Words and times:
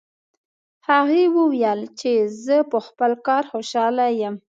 هغې 0.89 1.23
وویل 1.37 1.81
چې 1.99 2.11
زه 2.45 2.57
په 2.71 2.79
خپل 2.87 3.11
کار 3.27 3.43
خوشحاله 3.51 4.05
یم 4.21 4.35